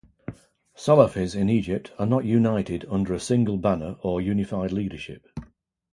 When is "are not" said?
1.99-2.25